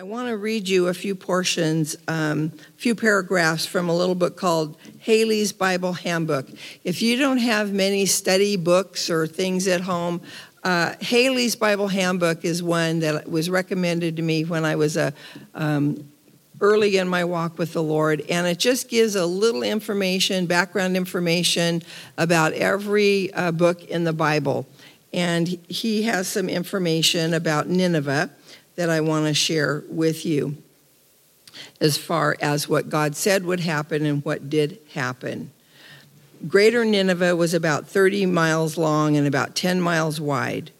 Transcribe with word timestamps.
I 0.00 0.02
want 0.02 0.28
to 0.28 0.36
read 0.38 0.66
you 0.66 0.88
a 0.88 0.94
few 0.94 1.14
portions, 1.14 1.94
a 2.08 2.12
um, 2.14 2.52
few 2.78 2.94
paragraphs 2.94 3.66
from 3.66 3.90
a 3.90 3.94
little 3.94 4.14
book 4.14 4.34
called 4.34 4.78
Halley's 5.00 5.52
Bible 5.52 5.92
Handbook. 5.92 6.48
If 6.84 7.02
you 7.02 7.18
don't 7.18 7.36
have 7.36 7.74
many 7.74 8.06
study 8.06 8.56
books 8.56 9.10
or 9.10 9.26
things 9.26 9.68
at 9.68 9.82
home, 9.82 10.22
uh, 10.64 10.94
Halley's 11.02 11.54
Bible 11.54 11.88
Handbook 11.88 12.46
is 12.46 12.62
one 12.62 13.00
that 13.00 13.30
was 13.30 13.50
recommended 13.50 14.16
to 14.16 14.22
me 14.22 14.46
when 14.46 14.64
I 14.64 14.74
was 14.74 14.96
a 14.96 15.12
um, 15.54 16.10
early 16.62 16.96
in 16.96 17.06
my 17.06 17.24
walk 17.24 17.58
with 17.58 17.74
the 17.74 17.82
Lord, 17.82 18.22
and 18.30 18.46
it 18.46 18.58
just 18.58 18.88
gives 18.88 19.16
a 19.16 19.26
little 19.26 19.62
information, 19.62 20.46
background 20.46 20.96
information 20.96 21.82
about 22.16 22.54
every 22.54 23.30
uh, 23.34 23.52
book 23.52 23.84
in 23.84 24.04
the 24.04 24.14
Bible. 24.14 24.66
And 25.12 25.46
he 25.68 26.04
has 26.04 26.26
some 26.26 26.48
information 26.48 27.34
about 27.34 27.68
Nineveh 27.68 28.30
that 28.80 28.88
I 28.88 29.02
want 29.02 29.26
to 29.26 29.34
share 29.34 29.84
with 29.90 30.24
you 30.24 30.56
as 31.82 31.98
far 31.98 32.34
as 32.40 32.66
what 32.66 32.88
God 32.88 33.14
said 33.14 33.44
would 33.44 33.60
happen 33.60 34.06
and 34.06 34.24
what 34.24 34.48
did 34.48 34.78
happen. 34.94 35.50
Greater 36.48 36.82
Nineveh 36.82 37.36
was 37.36 37.52
about 37.52 37.86
30 37.86 38.24
miles 38.24 38.78
long 38.78 39.18
and 39.18 39.26
about 39.26 39.54
10 39.54 39.82
miles 39.82 40.18
wide. 40.18 40.70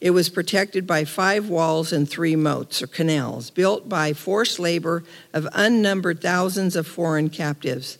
It 0.00 0.12
was 0.12 0.30
protected 0.30 0.86
by 0.86 1.04
five 1.04 1.50
walls 1.50 1.92
and 1.92 2.08
three 2.08 2.34
moats 2.34 2.80
or 2.80 2.86
canals, 2.86 3.50
built 3.50 3.90
by 3.90 4.14
forced 4.14 4.58
labor 4.58 5.04
of 5.34 5.46
unnumbered 5.52 6.22
thousands 6.22 6.76
of 6.76 6.86
foreign 6.86 7.28
captives. 7.28 7.98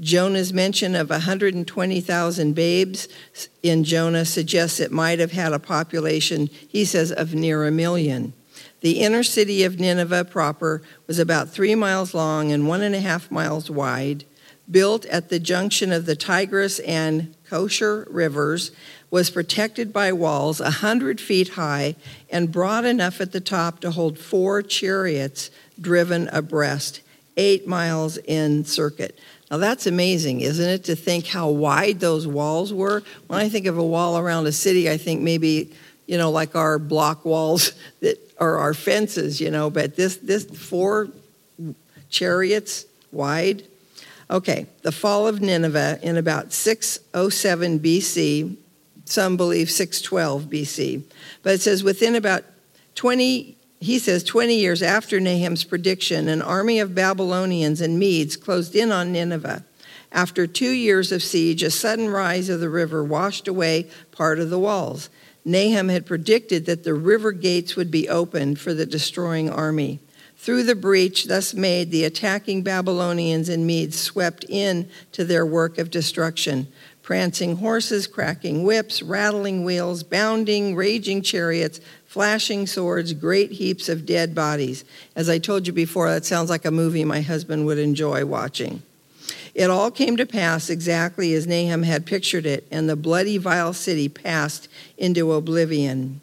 Jonah's 0.00 0.54
mention 0.54 0.94
of 0.94 1.10
120,000 1.10 2.54
babes 2.54 3.08
in 3.62 3.84
Jonah 3.84 4.24
suggests 4.24 4.80
it 4.80 4.90
might 4.90 5.18
have 5.18 5.32
had 5.32 5.52
a 5.52 5.58
population, 5.58 6.46
he 6.66 6.86
says, 6.86 7.12
of 7.12 7.34
near 7.34 7.66
a 7.66 7.70
million. 7.70 8.32
The 8.86 9.00
inner 9.00 9.24
city 9.24 9.64
of 9.64 9.80
Nineveh 9.80 10.26
proper 10.26 10.80
was 11.08 11.18
about 11.18 11.50
three 11.50 11.74
miles 11.74 12.14
long 12.14 12.52
and 12.52 12.68
one 12.68 12.82
and 12.82 12.94
a 12.94 13.00
half 13.00 13.32
miles 13.32 13.68
wide, 13.68 14.22
built 14.70 15.04
at 15.06 15.28
the 15.28 15.40
junction 15.40 15.90
of 15.90 16.06
the 16.06 16.14
Tigris 16.14 16.78
and 16.78 17.34
Khosr 17.50 18.06
rivers, 18.08 18.70
was 19.10 19.28
protected 19.28 19.92
by 19.92 20.12
walls 20.12 20.60
a 20.60 20.70
hundred 20.70 21.20
feet 21.20 21.48
high 21.48 21.96
and 22.30 22.52
broad 22.52 22.84
enough 22.84 23.20
at 23.20 23.32
the 23.32 23.40
top 23.40 23.80
to 23.80 23.90
hold 23.90 24.20
four 24.20 24.62
chariots 24.62 25.50
driven 25.80 26.28
abreast, 26.28 27.00
eight 27.36 27.66
miles 27.66 28.18
in 28.18 28.64
circuit. 28.64 29.18
Now 29.50 29.56
that's 29.56 29.88
amazing, 29.88 30.42
isn't 30.42 30.68
it, 30.68 30.84
to 30.84 30.94
think 30.94 31.26
how 31.26 31.48
wide 31.48 31.98
those 31.98 32.24
walls 32.24 32.72
were? 32.72 33.02
When 33.26 33.40
I 33.40 33.48
think 33.48 33.66
of 33.66 33.78
a 33.78 33.84
wall 33.84 34.16
around 34.16 34.46
a 34.46 34.52
city, 34.52 34.88
I 34.88 34.96
think 34.96 35.22
maybe, 35.22 35.72
you 36.06 36.16
know, 36.18 36.30
like 36.30 36.54
our 36.54 36.78
block 36.78 37.24
walls 37.24 37.72
that 38.00 38.22
or 38.38 38.58
our 38.58 38.74
fences, 38.74 39.40
you 39.40 39.50
know, 39.50 39.70
but 39.70 39.96
this, 39.96 40.16
this 40.16 40.44
four 40.44 41.08
chariots 42.08 42.86
wide. 43.12 43.64
Okay, 44.30 44.66
the 44.82 44.92
fall 44.92 45.28
of 45.28 45.40
Nineveh 45.40 46.00
in 46.02 46.16
about 46.16 46.52
607 46.52 47.78
BC, 47.80 48.56
some 49.04 49.36
believe 49.36 49.70
612 49.70 50.44
BC, 50.44 51.02
but 51.42 51.54
it 51.54 51.60
says 51.60 51.84
within 51.84 52.16
about 52.16 52.44
20, 52.96 53.56
he 53.80 53.98
says 53.98 54.24
20 54.24 54.56
years 54.56 54.82
after 54.82 55.20
Nahum's 55.20 55.62
prediction, 55.62 56.28
an 56.28 56.42
army 56.42 56.80
of 56.80 56.94
Babylonians 56.94 57.80
and 57.80 57.98
Medes 57.98 58.36
closed 58.36 58.74
in 58.74 58.90
on 58.90 59.12
Nineveh. 59.12 59.64
After 60.10 60.46
two 60.46 60.70
years 60.70 61.12
of 61.12 61.22
siege, 61.22 61.62
a 61.62 61.70
sudden 61.70 62.08
rise 62.08 62.48
of 62.48 62.60
the 62.60 62.70
river 62.70 63.04
washed 63.04 63.46
away 63.46 63.88
part 64.12 64.40
of 64.40 64.50
the 64.50 64.58
walls. 64.58 65.10
Nahum 65.46 65.88
had 65.88 66.06
predicted 66.06 66.66
that 66.66 66.82
the 66.82 66.92
river 66.92 67.30
gates 67.30 67.76
would 67.76 67.88
be 67.88 68.08
opened 68.08 68.58
for 68.58 68.74
the 68.74 68.84
destroying 68.84 69.48
army. 69.48 70.00
Through 70.36 70.64
the 70.64 70.74
breach 70.74 71.26
thus 71.26 71.54
made, 71.54 71.92
the 71.92 72.04
attacking 72.04 72.62
Babylonians 72.62 73.48
and 73.48 73.64
Medes 73.64 73.96
swept 73.96 74.44
in 74.48 74.88
to 75.12 75.24
their 75.24 75.46
work 75.46 75.78
of 75.78 75.90
destruction. 75.90 76.66
Prancing 77.00 77.56
horses, 77.58 78.08
cracking 78.08 78.64
whips, 78.64 79.02
rattling 79.02 79.64
wheels, 79.64 80.02
bounding, 80.02 80.74
raging 80.74 81.22
chariots, 81.22 81.80
flashing 82.06 82.66
swords, 82.66 83.12
great 83.12 83.52
heaps 83.52 83.88
of 83.88 84.04
dead 84.04 84.34
bodies. 84.34 84.84
As 85.14 85.28
I 85.28 85.38
told 85.38 85.68
you 85.68 85.72
before, 85.72 86.10
that 86.10 86.24
sounds 86.24 86.50
like 86.50 86.64
a 86.64 86.72
movie 86.72 87.04
my 87.04 87.20
husband 87.20 87.66
would 87.66 87.78
enjoy 87.78 88.24
watching. 88.26 88.82
It 89.56 89.70
all 89.70 89.90
came 89.90 90.18
to 90.18 90.26
pass 90.26 90.68
exactly 90.68 91.32
as 91.32 91.46
Nahum 91.46 91.82
had 91.82 92.04
pictured 92.04 92.44
it, 92.44 92.66
and 92.70 92.90
the 92.90 92.94
bloody, 92.94 93.38
vile 93.38 93.72
city 93.72 94.06
passed 94.06 94.68
into 94.98 95.32
oblivion. 95.32 96.20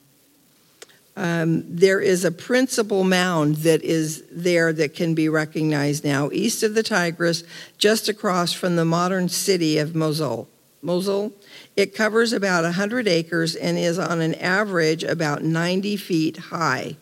Um, 1.18 1.64
there 1.68 2.00
is 2.00 2.24
a 2.24 2.32
principal 2.32 3.04
mound 3.04 3.56
that 3.58 3.82
is 3.82 4.24
there 4.32 4.72
that 4.74 4.94
can 4.94 5.16
be 5.16 5.30
recognized 5.30 6.06
now, 6.06 6.30
east 6.32 6.62
of 6.62 6.76
the 6.76 6.84
Tigris, 6.84 7.44
just 7.80 8.08
across 8.08 8.54
from 8.54 8.76
the 8.76 8.86
modern 8.86 9.30
city 9.30 9.80
of 9.80 9.96
Mosul. 9.96 10.48
Mosul. 10.84 11.34
It 11.76 11.96
covers 11.96 12.34
about 12.34 12.64
100 12.66 13.08
acres 13.08 13.56
and 13.56 13.80
is 13.80 13.98
on 13.98 14.22
an 14.22 14.36
average 14.36 15.04
about 15.04 15.44
90 15.44 15.98
feet 15.98 16.38
high. 16.38 16.98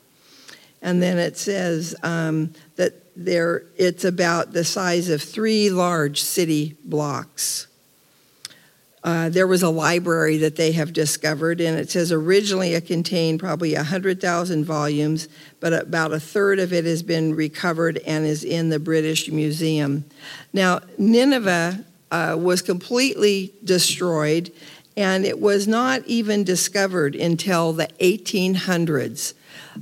And 0.81 1.01
then 1.01 1.17
it 1.17 1.37
says 1.37 1.93
um, 2.03 2.53
that 2.77 3.00
there 3.15 3.63
it's 3.77 4.03
about 4.03 4.53
the 4.53 4.63
size 4.63 5.09
of 5.09 5.21
three 5.21 5.69
large 5.69 6.21
city 6.21 6.77
blocks. 6.83 7.67
Uh, 9.03 9.29
there 9.29 9.47
was 9.47 9.63
a 9.63 9.69
library 9.69 10.37
that 10.37 10.57
they 10.57 10.73
have 10.73 10.93
discovered, 10.93 11.59
and 11.59 11.79
it 11.79 11.89
says 11.89 12.11
originally 12.11 12.75
it 12.75 12.85
contained 12.85 13.39
probably 13.39 13.73
100,000 13.73 14.63
volumes, 14.63 15.27
but 15.59 15.73
about 15.73 16.13
a 16.13 16.19
third 16.19 16.59
of 16.59 16.71
it 16.71 16.85
has 16.85 17.01
been 17.01 17.33
recovered 17.33 17.97
and 18.05 18.27
is 18.27 18.43
in 18.43 18.69
the 18.69 18.77
British 18.77 19.27
Museum. 19.31 20.05
Now, 20.53 20.81
Nineveh 20.99 21.83
uh, 22.11 22.35
was 22.37 22.61
completely 22.61 23.51
destroyed, 23.63 24.51
and 24.95 25.25
it 25.25 25.39
was 25.39 25.67
not 25.67 26.05
even 26.05 26.43
discovered 26.43 27.15
until 27.15 27.73
the 27.73 27.87
1800s 27.99 29.33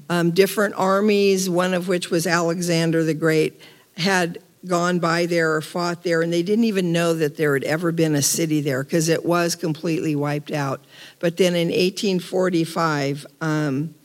um, 0.10 0.32
different 0.32 0.76
armies, 0.78 1.50
one 1.50 1.74
of 1.74 1.88
which 1.88 2.10
was 2.10 2.28
Alexander 2.28 3.04
the 3.04 3.14
Great, 3.14 3.62
had 3.98 4.40
gone 4.66 5.00
by 5.00 5.26
there 5.26 5.56
or 5.56 5.62
fought 5.62 6.04
there, 6.04 6.22
and 6.22 6.34
they 6.34 6.44
didn't 6.44 6.66
even 6.66 6.92
know 6.92 7.14
that 7.14 7.38
there 7.38 7.54
had 7.54 7.64
ever 7.64 7.92
been 7.92 8.16
a 8.16 8.22
city 8.22 8.62
there 8.62 8.84
because 8.84 9.08
it 9.10 9.26
was 9.26 9.56
completely 9.56 10.16
wiped 10.16 10.52
out. 10.52 10.84
But 11.20 11.38
then 11.38 11.56
in 11.56 11.70
1845, 11.70 13.26
um, 13.42 13.96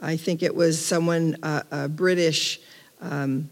I 0.00 0.16
think 0.16 0.42
it 0.42 0.54
was 0.54 0.84
someone, 0.84 1.36
uh, 1.42 1.62
a 1.70 1.88
British, 1.88 2.60
um, 3.00 3.50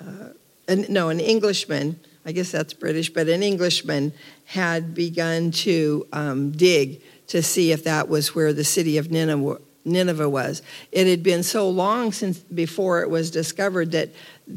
uh, 0.00 0.30
an, 0.66 0.86
no, 0.88 1.10
an 1.10 1.20
Englishman, 1.20 2.00
I 2.26 2.32
guess 2.32 2.50
that's 2.50 2.72
British, 2.72 3.10
but 3.10 3.28
an 3.28 3.42
Englishman 3.42 4.12
had 4.46 4.94
begun 4.94 5.50
to 5.50 6.06
um, 6.12 6.50
dig 6.52 7.02
to 7.28 7.42
see 7.42 7.72
if 7.72 7.84
that 7.84 8.08
was 8.08 8.34
where 8.34 8.52
the 8.52 8.64
city 8.64 8.98
of 8.98 9.10
Nineveh 9.10 9.58
Nineveh 9.84 10.28
was. 10.28 10.62
It 10.92 11.06
had 11.06 11.22
been 11.22 11.42
so 11.42 11.68
long 11.68 12.12
since 12.12 12.38
before 12.38 13.02
it 13.02 13.10
was 13.10 13.30
discovered 13.30 13.92
that 13.92 14.10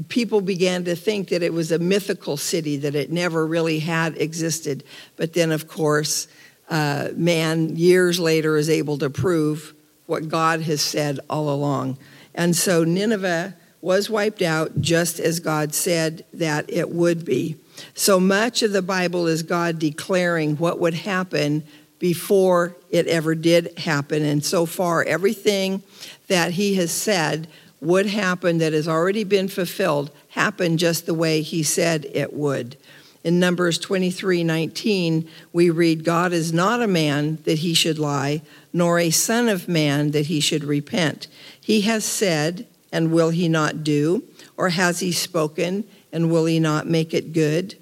people 0.07 0.41
began 0.41 0.85
to 0.85 0.95
think 0.95 1.29
that 1.29 1.43
it 1.43 1.53
was 1.53 1.71
a 1.71 1.79
mythical 1.79 2.37
city, 2.37 2.77
that 2.77 2.95
it 2.95 3.11
never 3.11 3.45
really 3.45 3.79
had 3.79 4.17
existed. 4.17 4.83
But 5.15 5.33
then, 5.33 5.51
of 5.51 5.67
course, 5.67 6.27
uh, 6.69 7.09
man 7.15 7.75
years 7.75 8.19
later 8.19 8.57
is 8.57 8.69
able 8.69 8.97
to 8.99 9.09
prove 9.09 9.73
what 10.05 10.29
God 10.29 10.61
has 10.61 10.81
said 10.81 11.19
all 11.29 11.49
along. 11.49 11.97
And 12.33 12.55
so 12.55 12.83
Nineveh 12.83 13.55
was 13.81 14.09
wiped 14.09 14.41
out 14.41 14.81
just 14.81 15.19
as 15.19 15.39
God 15.39 15.73
said 15.73 16.25
that 16.33 16.65
it 16.69 16.89
would 16.89 17.25
be. 17.25 17.57
So 17.93 18.19
much 18.19 18.63
of 18.63 18.71
the 18.71 18.81
Bible 18.81 19.27
is 19.27 19.43
God 19.43 19.79
declaring 19.79 20.57
what 20.57 20.79
would 20.79 20.93
happen 20.93 21.63
before 21.99 22.75
it 22.89 23.07
ever 23.07 23.35
did 23.35 23.77
happen. 23.79 24.23
And 24.23 24.43
so 24.43 24.65
far, 24.65 25.03
everything 25.03 25.81
that 26.27 26.51
he 26.51 26.75
has 26.75 26.91
said 26.91 27.47
would 27.81 28.07
happen 28.07 28.57
that 28.57 28.73
has 28.73 28.87
already 28.87 29.23
been 29.23 29.47
fulfilled 29.47 30.11
happened 30.29 30.79
just 30.79 31.05
the 31.05 31.13
way 31.13 31.41
he 31.41 31.63
said 31.63 32.05
it 32.13 32.33
would. 32.33 32.77
In 33.23 33.39
Numbers 33.39 33.77
23 33.79 34.43
19, 34.43 35.27
we 35.51 35.69
read, 35.69 36.03
God 36.03 36.31
is 36.31 36.53
not 36.53 36.81
a 36.81 36.87
man 36.87 37.39
that 37.43 37.59
he 37.59 37.73
should 37.73 37.99
lie, 37.99 38.41
nor 38.71 38.99
a 38.99 39.09
son 39.09 39.49
of 39.49 39.67
man 39.67 40.11
that 40.11 40.27
he 40.27 40.39
should 40.39 40.63
repent. 40.63 41.27
He 41.59 41.81
has 41.81 42.05
said, 42.05 42.67
and 42.91 43.11
will 43.11 43.31
he 43.31 43.49
not 43.49 43.83
do? 43.83 44.23
Or 44.55 44.69
has 44.69 45.01
he 45.01 45.11
spoken, 45.11 45.83
and 46.11 46.31
will 46.31 46.45
he 46.45 46.59
not 46.59 46.87
make 46.87 47.13
it 47.13 47.33
good? 47.33 47.75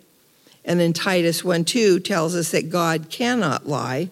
And 0.65 0.81
in 0.81 0.93
Titus 0.93 1.43
1 1.43 1.65
2 1.65 1.99
tells 1.99 2.35
us 2.35 2.51
that 2.51 2.69
God 2.69 3.09
cannot 3.09 3.67
lie. 3.67 4.09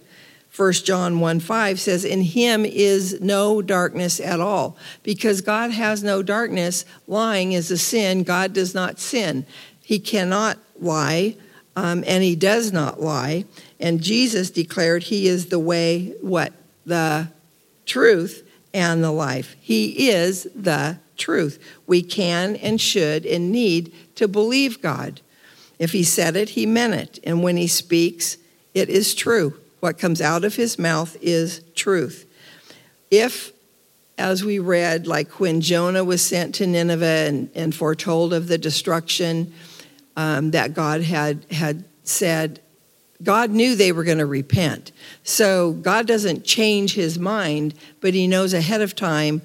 1 0.56 0.74
John 0.74 1.20
1 1.20 1.40
5 1.40 1.80
says, 1.80 2.06
In 2.06 2.22
him 2.22 2.64
is 2.64 3.20
no 3.20 3.62
darkness 3.62 4.20
at 4.20 4.40
all. 4.40 4.78
Because 5.02 5.42
God 5.42 5.72
has 5.72 6.04
no 6.04 6.22
darkness, 6.22 6.86
lying 7.08 7.54
is 7.54 7.72
a 7.72 7.78
sin. 7.78 8.22
God 8.22 8.54
does 8.54 8.76
not 8.76 9.00
sin. 9.00 9.48
He 9.84 10.00
cannot 10.00 10.60
lie, 10.80 11.36
um, 11.76 12.04
and 12.06 12.24
he 12.24 12.36
does 12.36 12.72
not 12.72 13.02
lie. 13.02 13.46
And 13.80 14.02
Jesus 14.02 14.52
declared 14.52 15.04
he 15.04 15.28
is 15.28 15.48
the 15.48 15.60
way, 15.60 16.14
what? 16.22 16.54
The 16.86 17.30
truth 17.88 18.48
and 18.76 19.04
the 19.04 19.12
life. 19.12 19.56
He 19.60 20.10
is 20.10 20.48
the 20.56 21.00
truth. 21.18 21.58
We 21.88 22.04
can 22.04 22.56
and 22.58 22.80
should 22.80 23.26
and 23.26 23.52
need 23.52 23.92
to 24.16 24.28
believe 24.28 24.82
God. 24.84 25.22
If 25.84 25.92
he 25.92 26.04
said 26.04 26.38
it, 26.38 26.52
he 26.52 26.66
meant 26.66 26.94
it. 26.94 27.20
And 27.26 27.44
when 27.44 27.58
he 27.58 27.68
speaks, 27.68 28.38
it 28.74 28.88
is 28.88 29.14
true. 29.14 29.60
What 29.82 30.00
comes 30.00 30.22
out 30.22 30.46
of 30.46 30.56
his 30.56 30.80
mouth 30.80 31.18
is 31.22 31.60
truth. 31.76 32.26
If, 33.12 33.52
as 34.18 34.46
we 34.46 34.60
read, 34.60 35.08
like 35.08 35.42
when 35.42 35.60
Jonah 35.60 36.06
was 36.06 36.22
sent 36.22 36.56
to 36.56 36.68
Nineveh 36.68 37.26
and, 37.28 37.50
and 37.54 37.76
foretold 37.76 38.32
of 38.34 38.48
the 38.48 38.58
destruction 38.58 39.54
um, 40.16 40.52
that 40.52 40.74
God 40.74 41.02
had, 41.02 41.46
had 41.52 41.84
said, 42.06 42.62
God 43.22 43.50
knew 43.50 43.76
they 43.76 43.92
were 43.92 44.06
going 44.06 44.20
to 44.20 44.26
repent. 44.26 44.94
So 45.26 45.74
God 45.74 46.08
doesn't 46.08 46.46
change 46.46 46.94
his 46.94 47.20
mind, 47.20 47.74
but 48.00 48.14
he 48.14 48.26
knows 48.26 48.54
ahead 48.54 48.80
of 48.80 48.96
time 48.96 49.42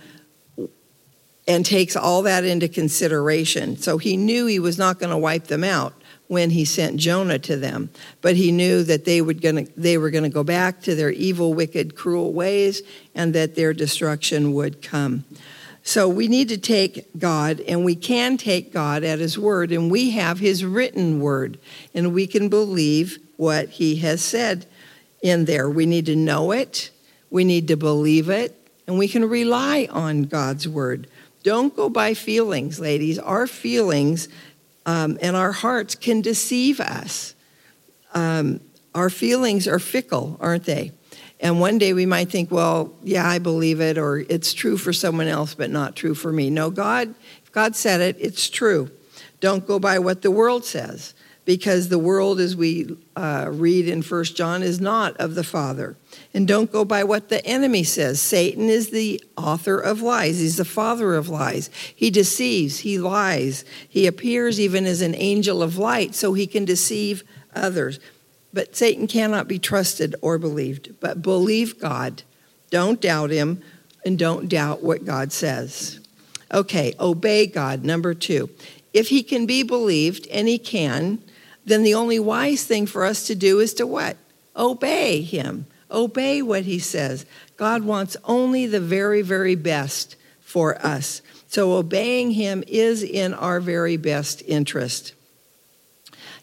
and 1.49 1.67
takes 1.67 1.97
all 1.97 2.23
that 2.23 2.45
into 2.45 2.69
consideration. 2.69 3.77
So 3.77 3.99
he 3.99 4.17
knew 4.17 4.47
he 4.47 4.61
was 4.61 4.79
not 4.79 5.01
going 5.01 5.11
to 5.11 5.19
wipe 5.19 5.49
them 5.49 5.65
out 5.65 5.95
when 6.29 6.51
he 6.51 6.65
sent 6.65 6.99
Jonah 6.99 7.39
to 7.41 7.57
them, 7.57 7.91
but 8.21 8.37
he 8.37 8.53
knew 8.53 8.83
that 8.85 9.05
they 9.05 9.21
would 9.21 9.43
gonna, 9.43 9.65
they 9.77 9.99
were 9.99 10.11
going 10.11 10.25
to 10.25 10.31
go 10.31 10.45
back 10.45 10.83
to 10.83 10.95
their 10.95 11.11
evil, 11.11 11.55
wicked, 11.55 11.97
cruel 11.97 12.33
ways 12.33 12.83
and 13.15 13.35
that 13.35 13.55
their 13.55 13.73
destruction 13.73 14.53
would 14.53 14.81
come. 14.81 15.25
So 15.83 16.07
we 16.07 16.29
need 16.29 16.51
to 16.51 16.59
take 16.59 17.07
God, 17.19 17.61
and 17.61 17.83
we 17.83 17.95
can 17.95 18.37
take 18.37 18.75
God 18.75 19.05
at 19.05 19.21
His 19.21 19.39
word, 19.39 19.73
and 19.73 19.91
we 19.91 20.11
have 20.11 20.39
His 20.39 20.63
written 20.63 21.19
word, 21.19 21.59
and 21.95 22.13
we 22.13 22.27
can 22.27 22.51
believe 22.51 23.19
what 23.39 23.71
He 23.71 23.97
has 23.97 24.23
said 24.23 24.67
in 25.23 25.47
there. 25.47 25.71
We 25.71 25.87
need 25.87 26.05
to 26.07 26.15
know 26.15 26.53
it, 26.53 26.91
we 27.31 27.43
need 27.43 27.69
to 27.69 27.77
believe 27.77 28.29
it, 28.29 28.55
and 28.87 28.99
we 28.99 29.09
can 29.09 29.27
rely 29.27 29.89
on 29.91 30.25
God's 30.25 30.69
word. 30.69 31.07
Don't 31.43 31.75
go 31.75 31.89
by 31.89 32.13
feelings, 32.13 32.79
ladies. 32.79 33.19
Our 33.19 33.47
feelings 33.47 34.29
um, 34.89 35.19
and 35.21 35.37
our 35.37 35.53
hearts 35.53 35.95
can 35.95 36.23
deceive 36.23 36.81
us. 36.81 37.35
Um, 38.15 38.61
our 38.95 39.11
feelings 39.11 39.69
are 39.69 39.79
fickle, 39.79 40.39
aren't 40.41 40.65
they? 40.65 40.93
And 41.41 41.61
one 41.61 41.77
day 41.77 41.93
we 41.93 42.07
might 42.07 42.31
think, 42.31 42.51
well, 42.51 42.95
yeah, 43.03 43.29
I 43.29 43.39
believe 43.39 43.83
it, 43.83 43.99
or 43.99 44.17
it's 44.17 44.55
true 44.55 44.79
for 44.79 44.95
someone 44.95 45.29
else, 45.29 45.55
but 45.55 45.69
not 45.69 45.95
true 45.95 46.15
for 46.15 46.33
me. 46.33 46.49
No, 46.49 46.71
God, 46.71 47.15
if 47.45 47.53
God 47.53 47.77
said 47.77 48.01
it, 48.01 48.17
it's 48.19 48.49
true. 48.49 48.91
Don't 49.41 49.67
go 49.67 49.79
by 49.79 49.99
what 49.99 50.23
the 50.23 50.31
world 50.31 50.65
says, 50.65 51.13
because 51.49 51.89
the 51.89 51.99
world, 51.99 52.41
as 52.41 52.55
we 52.55 52.95
uh, 53.17 53.49
read 53.51 53.89
in 53.89 54.03
First 54.03 54.37
John, 54.37 54.63
is 54.63 54.83
not 54.83 55.17
of 55.17 55.35
the 55.35 55.43
Father. 55.43 55.97
And 56.35 56.47
don't 56.47 56.71
go 56.71 56.85
by 56.85 57.05
what 57.05 57.31
the 57.31 57.43
enemy 57.47 57.85
says. 57.85 58.21
Satan 58.21 58.69
is 58.69 58.91
the 58.91 59.25
author 59.35 59.79
of 59.79 60.03
lies, 60.03 60.41
he's 60.41 60.59
the 60.59 60.67
father 60.67 61.15
of 61.15 61.31
lies. 61.31 61.71
He 61.97 62.11
deceives, 62.11 62.81
he 62.81 62.99
lies. 62.99 63.65
He 63.89 64.07
appears 64.07 64.61
even 64.61 64.85
as 64.85 65.01
an 65.01 65.15
angel 65.15 65.63
of 65.63 65.79
light 65.79 66.15
so 66.15 66.35
he 66.35 66.47
can 66.47 66.67
deceive 66.67 67.25
others. 67.55 67.99
But 68.53 68.77
Satan 68.77 69.07
cannot 69.07 69.49
be 69.49 69.59
trusted 69.59 70.15
or 70.21 70.37
believed. 70.37 71.01
But 71.01 71.23
believe 71.23 71.81
God. 71.81 72.25
Don't 72.69 73.01
doubt 73.01 73.31
him 73.31 73.63
and 74.05 74.19
don't 74.19 74.51
doubt 74.51 74.83
what 74.83 75.07
God 75.07 75.33
says. 75.33 75.99
Okay, 76.53 76.93
obey 77.01 77.47
God. 77.47 77.87
Number 77.87 78.13
two. 78.13 78.51
If 78.93 79.09
he 79.09 79.23
can 79.23 79.47
be 79.47 79.63
believed, 79.63 80.27
and 80.29 80.49
he 80.49 80.59
can, 80.59 81.23
then 81.69 81.83
the 81.83 81.95
only 81.95 82.19
wise 82.19 82.65
thing 82.65 82.87
for 82.87 83.05
us 83.05 83.27
to 83.27 83.35
do 83.35 83.61
is 83.61 83.75
to 83.75 83.87
what? 83.87 84.17
Obey 84.57 85.23
him. 85.23 85.67
Obey 85.91 86.43
what 86.43 86.65
he 86.65 86.79
says. 86.79 87.25
God 87.57 87.85
wants 87.85 88.17
only 88.25 88.67
the 88.67 88.81
very, 88.81 89.23
very 89.23 89.55
best 89.55 90.17
for 90.41 90.85
us. 90.85 91.23
So 91.49 91.75
obeying 91.75 92.33
him 92.33 92.63
is 92.67 93.03
in 93.03 93.35
our 93.35 93.61
very 93.61 93.97
best 93.97 94.43
interest. 94.47 95.15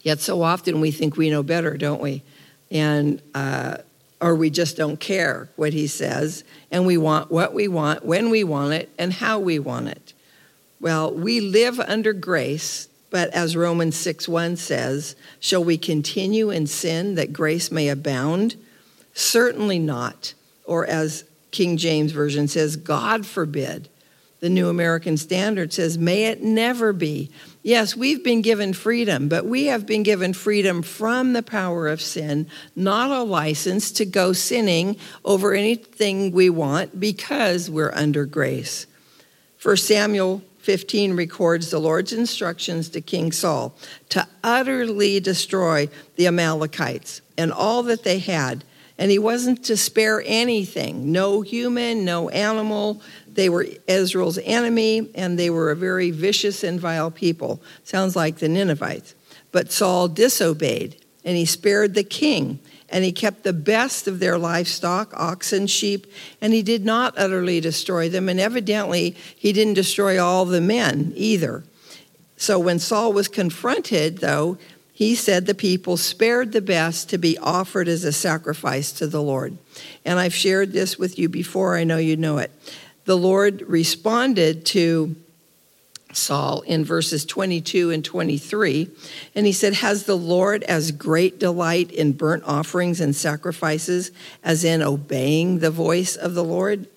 Yet 0.02 0.20
so 0.20 0.42
often 0.42 0.82
we 0.82 0.92
think 0.92 1.18
we 1.18 1.30
know 1.30 1.44
better, 1.44 1.78
don't 1.78 2.02
we? 2.02 2.24
And 2.72 3.22
uh, 3.34 3.78
or 4.22 4.36
we 4.36 4.50
just 4.50 4.78
don't 4.78 5.00
care 5.00 5.50
what 5.56 5.74
he 5.74 5.88
says, 5.88 6.44
and 6.72 6.86
we 6.86 6.98
want 6.98 7.32
what 7.32 7.54
we 7.54 7.68
want, 7.68 8.06
when 8.06 8.30
we 8.30 8.44
want 8.44 8.74
it, 8.74 8.90
and 8.98 9.14
how 9.14 9.40
we 9.40 9.60
want 9.60 9.88
it. 9.88 10.14
Well, 10.80 11.14
we 11.14 11.42
live 11.42 11.80
under 11.80 12.14
grace, 12.14 12.88
but 13.16 13.30
as 13.30 13.56
Romans 13.56 13.96
6 13.96 14.28
1 14.28 14.58
says, 14.58 15.16
shall 15.40 15.64
we 15.64 15.78
continue 15.78 16.50
in 16.50 16.68
sin 16.68 17.16
that 17.16 17.32
grace 17.32 17.72
may 17.72 17.88
abound? 17.88 18.58
Certainly 19.14 19.80
not. 19.80 20.34
Or 20.66 20.86
as 20.86 21.24
King 21.50 21.78
James 21.78 22.12
Version 22.12 22.50
says, 22.50 22.76
God 22.76 23.26
forbid. 23.26 23.88
The 24.42 24.50
New 24.50 24.68
American 24.68 25.16
Standard 25.16 25.72
says, 25.72 25.98
may 25.98 26.26
it 26.26 26.44
never 26.44 26.92
be. 26.92 27.32
Yes, 27.64 27.96
we've 27.96 28.22
been 28.22 28.42
given 28.42 28.74
freedom, 28.74 29.30
but 29.30 29.46
we 29.46 29.68
have 29.68 29.86
been 29.86 30.04
given 30.04 30.34
freedom 30.34 30.82
from 30.82 31.32
the 31.32 31.42
power 31.42 31.88
of 31.88 32.02
sin, 32.02 32.50
not 32.76 33.12
a 33.12 33.24
license 33.24 33.94
to 33.94 34.04
go 34.04 34.34
sinning 34.34 34.98
over 35.24 35.54
anything 35.54 36.34
we 36.34 36.50
want 36.50 37.00
because 37.00 37.70
we're 37.70 37.94
under 37.94 38.26
grace. 38.26 38.88
1 39.64 39.78
Samuel 39.78 40.44
15 40.66 41.14
records 41.14 41.70
the 41.70 41.80
Lord's 41.80 42.12
instructions 42.12 42.90
to 42.90 43.00
King 43.00 43.32
Saul 43.32 43.76
to 44.10 44.28
utterly 44.44 45.20
destroy 45.20 45.88
the 46.16 46.26
Amalekites 46.26 47.22
and 47.38 47.54
all 47.54 47.84
that 47.84 48.04
they 48.04 48.18
had. 48.18 48.64
And 48.98 49.12
he 49.12 49.20
wasn't 49.20 49.64
to 49.66 49.78
spare 49.78 50.24
anything 50.26 51.12
no 51.12 51.42
human, 51.42 52.04
no 52.04 52.30
animal, 52.30 53.02
they 53.28 53.48
were 53.48 53.68
Israel's 53.86 54.40
enemy, 54.40 55.12
and 55.14 55.38
they 55.38 55.52
were 55.52 55.70
a 55.70 55.76
very 55.76 56.10
vicious 56.10 56.64
and 56.64 56.80
vile 56.80 57.12
people. 57.12 57.62
Sounds 57.84 58.16
like 58.16 58.38
the 58.38 58.50
Ninevites. 58.50 59.14
But 59.52 59.72
Saul 59.72 60.08
disobeyed, 60.08 60.96
and 61.24 61.38
he 61.38 61.46
spared 61.46 61.94
the 61.94 62.04
king, 62.04 62.60
and 62.90 63.04
he 63.04 63.12
kept 63.12 63.44
the 63.44 63.54
best 63.54 64.08
of 64.08 64.20
their 64.20 64.38
livestock, 64.38 65.12
oxen, 65.16 65.68
sheep, 65.68 66.08
and 66.42 66.54
he 66.54 66.62
did 66.62 66.86
not 66.86 67.14
utterly 67.18 67.60
destroy 67.60 68.10
them. 68.10 68.30
And 68.30 68.40
evidently, 68.40 69.16
he 69.36 69.52
didn't 69.54 69.74
destroy 69.74 70.22
all 70.22 70.46
the 70.46 70.62
men 70.62 71.12
either. 71.16 71.64
So 72.38 72.60
when 72.60 72.80
Saul 72.80 73.14
was 73.14 73.28
confronted, 73.28 74.20
though, 74.20 74.58
he 74.94 75.16
said 75.16 75.46
the 75.46 75.54
people 75.54 75.98
spared 75.98 76.52
the 76.52 76.62
best 76.62 77.10
to 77.10 77.18
be 77.18 77.38
offered 77.40 77.88
as 77.88 78.04
a 78.04 78.14
sacrifice 78.14 78.92
to 78.94 79.08
the 79.08 79.22
Lord. 79.22 79.58
And 80.06 80.20
I've 80.20 80.36
shared 80.36 80.72
this 80.72 80.98
with 80.98 81.20
you 81.20 81.28
before, 81.28 81.76
I 81.76 81.84
know 81.84 81.98
you 81.98 82.16
know 82.16 82.38
it 82.38 82.52
the 83.06 83.16
Lord 83.16 83.62
responded 83.62 84.66
to 84.68 85.16
Saul 86.18 86.62
in 86.62 86.86
verses 86.86 87.26
22 87.26 87.92
and 87.92 88.04
23. 88.04 88.90
And 89.36 89.46
he 89.46 89.52
said, 89.52 89.74
Has 89.76 90.04
the 90.04 90.18
Lord 90.18 90.64
as 90.64 90.92
great 90.92 91.40
delight 91.40 91.92
in 91.92 92.14
burnt 92.14 92.44
offerings 92.46 93.02
and 93.02 93.16
sacrifices 93.16 94.12
as 94.44 94.64
in 94.64 94.82
obeying 94.82 95.60
the 95.60 95.72
voice 95.72 96.16
of 96.16 96.34
the 96.34 96.44
Lord? 96.44 96.88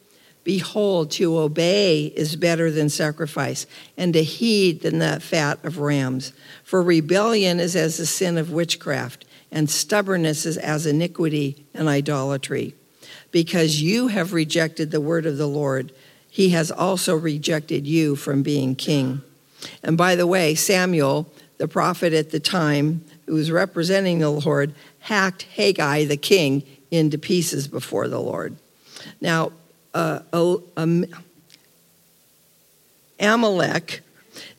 Behold, 0.45 1.11
to 1.13 1.39
obey 1.39 2.07
is 2.07 2.37
better 2.37 2.71
than 2.71 2.89
sacrifice, 2.89 3.67
and 3.99 4.15
to 4.15 4.23
heed 4.23 4.81
than 4.81 4.99
the 4.99 5.21
fat 5.21 5.63
of 5.63 5.79
rams. 5.79 6.33
For 6.65 6.83
rebellion 6.83 7.61
is 7.61 7.77
as 7.77 7.99
the 7.99 8.07
sin 8.07 8.39
of 8.39 8.51
witchcraft, 8.51 9.27
and 9.53 9.69
stubbornness 9.69 10.47
is 10.47 10.57
as 10.57 10.87
iniquity 10.87 11.67
and 11.75 11.87
idolatry 11.87 12.75
because 13.31 13.83
you 13.83 14.09
have 14.09 14.33
rejected 14.33 14.91
the 14.91 15.01
word 15.01 15.27
of 15.27 15.37
the 15.37 15.47
Lord. 15.47 15.93
He 16.39 16.51
has 16.51 16.71
also 16.71 17.17
rejected 17.17 17.85
you 17.85 18.15
from 18.15 18.45
being 18.45 18.77
king. 18.77 19.23
And 19.83 19.99
by 19.99 20.15
the 20.15 20.25
way, 20.25 20.55
Samuel, 20.55 21.29
the 21.57 21.67
prophet 21.67 22.13
at 22.13 22.31
the 22.31 22.39
time, 22.39 23.05
who 23.27 23.35
was 23.35 23.51
representing 23.51 24.21
the 24.21 24.31
Lord, 24.31 24.73
hacked 25.01 25.49
Agag, 25.59 26.07
the 26.07 26.17
king, 26.17 26.63
into 26.93 27.19
pieces 27.19 27.67
before 27.67 28.07
the 28.07 28.21
Lord. 28.21 28.55
Now, 29.21 29.51
uh, 29.93 30.21
um, 30.77 31.07
Amalek 33.19 34.03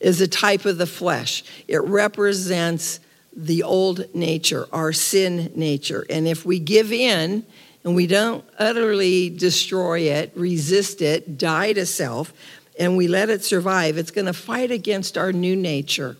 is 0.00 0.20
a 0.20 0.28
type 0.28 0.66
of 0.66 0.76
the 0.76 0.86
flesh. 0.86 1.42
It 1.66 1.82
represents 1.82 3.00
the 3.34 3.62
old 3.62 4.14
nature, 4.14 4.66
our 4.70 4.92
sin 4.92 5.50
nature. 5.54 6.04
And 6.10 6.28
if 6.28 6.44
we 6.44 6.58
give 6.58 6.92
in 6.92 7.46
and 7.84 7.94
we 7.94 8.06
don't 8.06 8.44
utterly 8.58 9.30
destroy 9.30 10.00
it, 10.00 10.32
resist 10.34 11.02
it, 11.02 11.38
die 11.38 11.72
to 11.72 11.86
self, 11.86 12.32
and 12.78 12.96
we 12.96 13.08
let 13.08 13.30
it 13.30 13.44
survive, 13.44 13.98
it's 13.98 14.10
going 14.10 14.26
to 14.26 14.32
fight 14.32 14.70
against 14.70 15.18
our 15.18 15.32
new 15.32 15.56
nature 15.56 16.16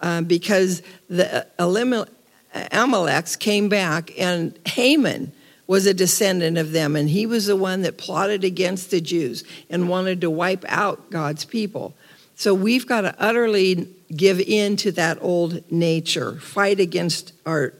uh, 0.00 0.20
because 0.20 0.82
the 1.08 1.46
Amaleks 1.58 3.38
came 3.38 3.68
back, 3.68 4.12
and 4.18 4.58
Haman 4.66 5.32
was 5.66 5.86
a 5.86 5.94
descendant 5.94 6.58
of 6.58 6.72
them, 6.72 6.96
and 6.96 7.08
he 7.08 7.24
was 7.24 7.46
the 7.46 7.56
one 7.56 7.82
that 7.82 7.96
plotted 7.96 8.44
against 8.44 8.90
the 8.90 9.00
Jews 9.00 9.44
and 9.70 9.88
wanted 9.88 10.20
to 10.20 10.30
wipe 10.30 10.64
out 10.68 11.10
God's 11.10 11.44
people. 11.44 11.94
So 12.34 12.52
we've 12.52 12.86
got 12.86 13.02
to 13.02 13.14
utterly 13.18 13.88
give 14.14 14.40
in 14.40 14.76
to 14.78 14.92
that 14.92 15.18
old 15.20 15.70
nature, 15.70 16.34
fight 16.40 16.80
against 16.80 17.32
our 17.46 17.74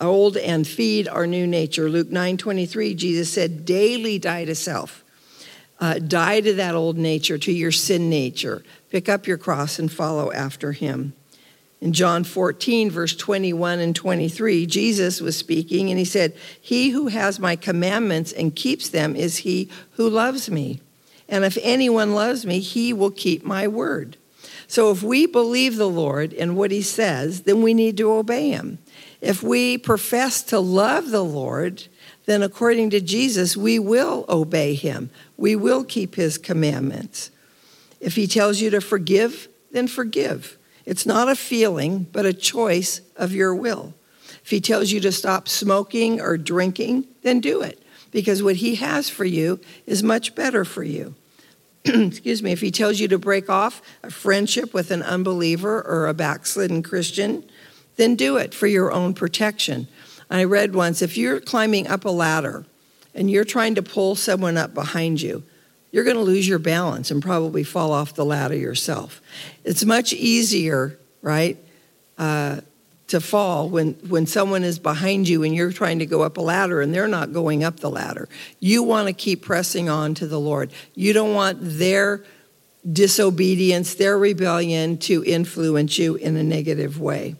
old 0.00 0.36
and 0.36 0.66
feed 0.66 1.08
our 1.08 1.26
new 1.26 1.46
nature. 1.46 1.88
Luke 1.88 2.10
9 2.10 2.36
23, 2.36 2.94
Jesus 2.94 3.32
said, 3.32 3.64
daily 3.64 4.18
die 4.18 4.44
to 4.44 4.54
self. 4.54 5.04
Uh, 5.80 5.98
die 5.98 6.40
to 6.40 6.54
that 6.54 6.74
old 6.74 6.96
nature, 6.98 7.38
to 7.38 7.52
your 7.52 7.70
sin 7.70 8.10
nature. 8.10 8.64
Pick 8.90 9.08
up 9.08 9.26
your 9.26 9.38
cross 9.38 9.78
and 9.78 9.90
follow 9.90 10.32
after 10.32 10.72
him. 10.72 11.12
In 11.80 11.92
John 11.92 12.24
14, 12.24 12.90
verse 12.90 13.14
21 13.14 13.78
and 13.78 13.94
23, 13.94 14.66
Jesus 14.66 15.20
was 15.20 15.36
speaking 15.36 15.90
and 15.90 15.98
he 15.98 16.04
said, 16.04 16.34
He 16.60 16.90
who 16.90 17.06
has 17.06 17.38
my 17.38 17.54
commandments 17.54 18.32
and 18.32 18.56
keeps 18.56 18.88
them 18.88 19.14
is 19.14 19.38
he 19.38 19.68
who 19.92 20.10
loves 20.10 20.50
me. 20.50 20.80
And 21.28 21.44
if 21.44 21.56
anyone 21.62 22.14
loves 22.14 22.44
me, 22.44 22.58
he 22.58 22.92
will 22.92 23.12
keep 23.12 23.44
my 23.44 23.68
word. 23.68 24.16
So 24.66 24.90
if 24.90 25.02
we 25.02 25.26
believe 25.26 25.76
the 25.76 25.88
Lord 25.88 26.32
and 26.32 26.56
what 26.56 26.72
he 26.72 26.82
says, 26.82 27.42
then 27.42 27.62
we 27.62 27.72
need 27.72 27.96
to 27.98 28.12
obey 28.12 28.50
him. 28.50 28.78
If 29.20 29.42
we 29.42 29.78
profess 29.78 30.42
to 30.44 30.60
love 30.60 31.10
the 31.10 31.24
Lord, 31.24 31.84
then 32.26 32.42
according 32.42 32.90
to 32.90 33.00
Jesus, 33.00 33.56
we 33.56 33.78
will 33.78 34.24
obey 34.28 34.74
him. 34.74 35.10
We 35.36 35.56
will 35.56 35.84
keep 35.84 36.14
his 36.14 36.38
commandments. 36.38 37.30
If 38.00 38.14
he 38.14 38.26
tells 38.26 38.60
you 38.60 38.70
to 38.70 38.80
forgive, 38.80 39.48
then 39.72 39.88
forgive. 39.88 40.56
It's 40.84 41.04
not 41.04 41.28
a 41.28 41.36
feeling, 41.36 42.04
but 42.12 42.26
a 42.26 42.32
choice 42.32 43.00
of 43.16 43.32
your 43.32 43.54
will. 43.54 43.94
If 44.42 44.50
he 44.50 44.60
tells 44.60 44.90
you 44.90 45.00
to 45.00 45.12
stop 45.12 45.48
smoking 45.48 46.20
or 46.20 46.38
drinking, 46.38 47.06
then 47.22 47.40
do 47.40 47.60
it, 47.60 47.82
because 48.10 48.42
what 48.42 48.56
he 48.56 48.76
has 48.76 49.10
for 49.10 49.24
you 49.24 49.60
is 49.84 50.02
much 50.02 50.34
better 50.34 50.64
for 50.64 50.82
you. 50.82 51.14
Excuse 51.84 52.42
me, 52.42 52.52
if 52.52 52.60
he 52.60 52.70
tells 52.70 53.00
you 53.00 53.08
to 53.08 53.18
break 53.18 53.50
off 53.50 53.82
a 54.02 54.10
friendship 54.10 54.72
with 54.72 54.90
an 54.90 55.02
unbeliever 55.02 55.82
or 55.82 56.06
a 56.06 56.14
backslidden 56.14 56.82
Christian, 56.82 57.44
then 57.98 58.14
do 58.14 58.38
it 58.38 58.54
for 58.54 58.66
your 58.66 58.90
own 58.90 59.12
protection. 59.12 59.86
I 60.30 60.44
read 60.44 60.74
once 60.74 61.02
if 61.02 61.18
you're 61.18 61.40
climbing 61.40 61.86
up 61.86 62.06
a 62.06 62.10
ladder 62.10 62.64
and 63.14 63.30
you're 63.30 63.44
trying 63.44 63.74
to 63.74 63.82
pull 63.82 64.14
someone 64.14 64.56
up 64.56 64.72
behind 64.72 65.20
you, 65.20 65.42
you're 65.90 66.04
going 66.04 66.16
to 66.16 66.22
lose 66.22 66.46
your 66.46 66.58
balance 66.58 67.10
and 67.10 67.22
probably 67.22 67.64
fall 67.64 67.92
off 67.92 68.14
the 68.14 68.24
ladder 68.24 68.54
yourself. 68.54 69.20
It's 69.64 69.84
much 69.84 70.12
easier, 70.12 70.98
right, 71.22 71.58
uh, 72.18 72.60
to 73.08 73.20
fall 73.20 73.70
when, 73.70 73.94
when 74.06 74.26
someone 74.26 74.64
is 74.64 74.78
behind 74.78 75.28
you 75.28 75.42
and 75.42 75.54
you're 75.54 75.72
trying 75.72 75.98
to 75.98 76.06
go 76.06 76.22
up 76.22 76.36
a 76.36 76.42
ladder 76.42 76.82
and 76.82 76.94
they're 76.94 77.08
not 77.08 77.32
going 77.32 77.64
up 77.64 77.80
the 77.80 77.90
ladder. 77.90 78.28
You 78.60 78.82
want 78.82 79.08
to 79.08 79.14
keep 79.14 79.42
pressing 79.42 79.88
on 79.88 80.14
to 80.14 80.26
the 80.26 80.38
Lord. 80.38 80.70
You 80.94 81.14
don't 81.14 81.34
want 81.34 81.58
their 81.60 82.22
disobedience, 82.90 83.94
their 83.94 84.18
rebellion 84.18 84.98
to 84.98 85.24
influence 85.24 85.98
you 85.98 86.16
in 86.16 86.36
a 86.36 86.42
negative 86.42 87.00
way. 87.00 87.34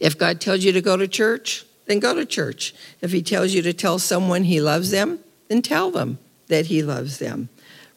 If 0.00 0.18
God 0.18 0.40
tells 0.40 0.64
you 0.64 0.72
to 0.72 0.80
go 0.80 0.96
to 0.96 1.08
church, 1.08 1.64
then 1.86 1.98
go 2.00 2.14
to 2.14 2.24
church. 2.24 2.74
If 3.00 3.12
He 3.12 3.22
tells 3.22 3.52
you 3.52 3.62
to 3.62 3.72
tell 3.72 3.98
someone 3.98 4.44
He 4.44 4.60
loves 4.60 4.90
them, 4.90 5.20
then 5.48 5.62
tell 5.62 5.90
them 5.90 6.18
that 6.48 6.66
he 6.66 6.82
loves 6.82 7.18
them. 7.18 7.48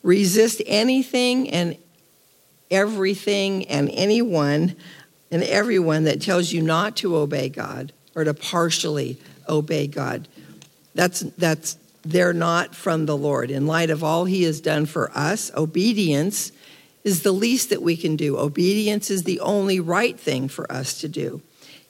Resist 0.04 0.62
anything 0.66 1.50
and 1.50 1.78
everything 2.70 3.68
and 3.68 3.90
anyone 3.92 4.76
and 5.32 5.44
everyone 5.44 6.06
that 6.06 6.22
tells 6.22 6.52
you 6.52 6.62
not 6.62 6.96
to 6.98 7.16
obey 7.18 7.50
God 7.50 7.92
or 8.16 8.24
to 8.24 8.34
partially 8.34 9.18
obey 9.50 9.88
God. 9.88 10.28
That's 10.96 11.22
that's 11.38 11.78
they're 12.04 12.34
not 12.34 12.74
from 12.74 13.06
the 13.06 13.18
Lord. 13.18 13.52
In 13.52 13.68
light 13.68 13.90
of 13.90 14.04
all 14.04 14.26
he 14.26 14.44
has 14.44 14.62
done 14.62 14.86
for 14.86 15.12
us, 15.14 15.52
obedience 15.56 16.52
is 17.04 17.24
the 17.24 17.34
least 17.34 17.70
that 17.70 17.82
we 17.82 17.98
can 17.98 18.16
do. 18.16 18.38
Obedience 18.38 19.10
is 19.10 19.24
the 19.24 19.40
only 19.42 19.80
right 19.80 20.18
thing 20.18 20.48
for 20.48 20.72
us 20.72 21.00
to 21.02 21.10
do. 21.10 21.42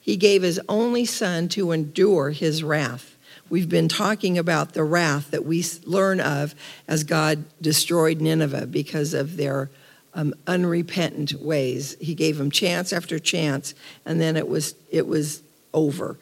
He 0.08 0.16
gave 0.16 0.40
his 0.40 0.58
only 0.70 1.04
son 1.04 1.48
to 1.48 1.70
endure 1.70 2.30
his 2.30 2.64
wrath. 2.64 3.14
We've 3.50 3.68
been 3.68 3.88
talking 3.88 4.38
about 4.38 4.72
the 4.72 4.82
wrath 4.82 5.32
that 5.32 5.44
we 5.44 5.62
learn 5.84 6.18
of 6.18 6.54
as 6.88 7.04
God 7.04 7.44
destroyed 7.60 8.18
Nineveh 8.18 8.68
because 8.68 9.12
of 9.12 9.36
their 9.36 9.68
um, 10.14 10.32
unrepentant 10.46 11.34
ways. 11.42 11.94
He 12.00 12.14
gave 12.14 12.38
them 12.38 12.50
chance 12.50 12.90
after 12.90 13.18
chance, 13.18 13.74
and 14.06 14.18
then 14.18 14.38
it 14.38 14.48
was 14.48 14.74
it 14.90 15.06
was 15.06 15.42
over. 15.74 16.16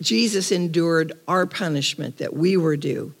Jesus 0.00 0.52
endured 0.52 1.14
our 1.26 1.46
punishment 1.46 2.18
that 2.18 2.34
we 2.34 2.56
were 2.56 2.76
due. 2.76 3.12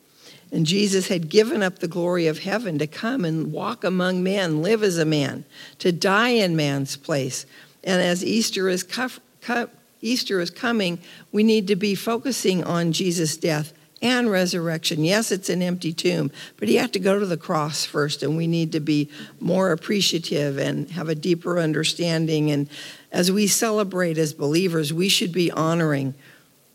And 0.52 0.66
Jesus 0.66 1.08
had 1.08 1.28
given 1.28 1.64
up 1.64 1.80
the 1.80 1.88
glory 1.88 2.28
of 2.28 2.38
heaven 2.38 2.78
to 2.78 2.86
come 2.86 3.24
and 3.24 3.50
walk 3.50 3.82
among 3.82 4.22
men, 4.22 4.62
live 4.62 4.84
as 4.84 4.98
a 4.98 5.04
man, 5.04 5.44
to 5.80 5.90
die 5.90 6.28
in 6.28 6.54
man's 6.54 6.96
place. 6.96 7.44
And 7.82 8.00
as 8.00 8.24
Easter 8.24 8.68
is 8.68 8.84
Easter 10.00 10.40
is 10.40 10.50
coming, 10.50 10.98
we 11.32 11.42
need 11.42 11.66
to 11.68 11.76
be 11.76 11.94
focusing 11.94 12.62
on 12.62 12.92
Jesus' 12.92 13.36
death 13.36 13.72
and 14.02 14.30
resurrection. 14.30 15.02
Yes, 15.02 15.32
it's 15.32 15.48
an 15.48 15.62
empty 15.62 15.92
tomb, 15.92 16.30
but 16.58 16.68
he 16.68 16.76
had 16.76 16.92
to 16.92 16.98
go 16.98 17.18
to 17.18 17.24
the 17.24 17.38
cross 17.38 17.86
first, 17.86 18.22
and 18.22 18.36
we 18.36 18.46
need 18.46 18.72
to 18.72 18.80
be 18.80 19.08
more 19.40 19.72
appreciative 19.72 20.58
and 20.58 20.90
have 20.90 21.08
a 21.08 21.14
deeper 21.14 21.58
understanding. 21.58 22.50
And 22.50 22.68
as 23.10 23.32
we 23.32 23.46
celebrate 23.46 24.18
as 24.18 24.34
believers, 24.34 24.92
we 24.92 25.08
should 25.08 25.32
be 25.32 25.50
honoring 25.50 26.14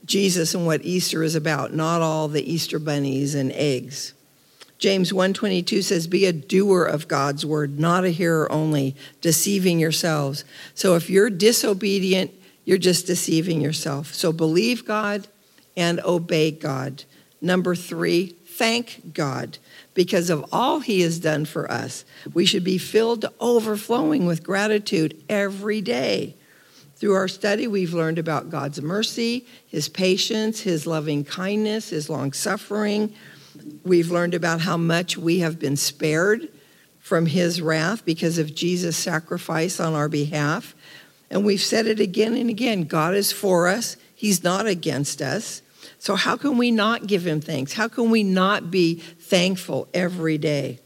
Jesus 0.05 0.55
and 0.55 0.65
what 0.65 0.83
Easter 0.83 1.21
is 1.21 1.35
about, 1.35 1.73
not 1.73 2.01
all 2.01 2.27
the 2.27 2.51
Easter 2.51 2.79
bunnies 2.79 3.35
and 3.35 3.51
eggs. 3.51 4.13
James 4.79 5.11
1:22 5.11 5.83
says 5.83 6.07
be 6.07 6.25
a 6.25 6.33
doer 6.33 6.83
of 6.83 7.07
God's 7.07 7.45
word, 7.45 7.79
not 7.79 8.05
a 8.05 8.09
hearer 8.09 8.51
only, 8.51 8.95
deceiving 9.21 9.77
yourselves. 9.77 10.45
So 10.73 10.95
if 10.95 11.09
you're 11.09 11.29
disobedient, 11.29 12.31
you're 12.69 12.77
just 12.77 13.07
deceiving 13.07 13.61
yourself. 13.61 14.13
So 14.13 14.31
believe 14.31 14.85
God 14.85 15.27
and 15.75 15.99
obey 16.01 16.51
God. 16.51 17.03
Number 17.41 17.73
three, 17.73 18.27
thank 18.27 19.11
God 19.11 19.57
because 19.95 20.29
of 20.29 20.45
all 20.51 20.79
He 20.79 21.01
has 21.01 21.17
done 21.17 21.45
for 21.45 21.69
us. 21.71 22.05
We 22.31 22.45
should 22.45 22.63
be 22.63 22.77
filled 22.77 23.21
to 23.21 23.33
overflowing 23.39 24.27
with 24.27 24.43
gratitude 24.43 25.19
every 25.27 25.81
day. 25.81 26.35
Through 26.97 27.15
our 27.15 27.27
study, 27.27 27.65
we've 27.65 27.95
learned 27.95 28.19
about 28.19 28.51
God's 28.51 28.83
mercy, 28.83 29.47
His 29.65 29.89
patience, 29.89 30.61
His 30.61 30.85
loving 30.85 31.23
kindness, 31.23 31.89
His 31.89 32.07
long 32.07 32.33
suffering. 32.33 33.15
We've 33.83 34.11
learned 34.11 34.35
about 34.35 34.61
how 34.61 34.77
much 34.77 35.17
we 35.17 35.39
have 35.39 35.57
been 35.57 35.75
spared 35.75 36.49
from 36.99 37.25
His 37.25 37.63
wrath 37.63 38.05
because 38.05 38.37
of 38.37 38.53
Jesus' 38.53 38.95
sacrifice 38.95 39.79
on 39.79 39.95
our 39.95 40.07
behalf. 40.07 40.75
And 41.29 41.45
we've 41.45 41.61
said 41.61 41.87
it 41.87 41.99
again 41.99 42.35
and 42.35 42.49
again 42.49 42.83
God 42.83 43.15
is 43.15 43.31
for 43.31 43.67
us, 43.67 43.97
He's 44.15 44.43
not 44.43 44.65
against 44.65 45.21
us. 45.21 45.61
So, 45.97 46.15
how 46.15 46.37
can 46.37 46.57
we 46.57 46.71
not 46.71 47.07
give 47.07 47.25
Him 47.25 47.41
thanks? 47.41 47.73
How 47.73 47.87
can 47.87 48.09
we 48.09 48.23
not 48.23 48.71
be 48.71 48.95
thankful 48.95 49.87
every 49.93 50.37
day? 50.37 50.79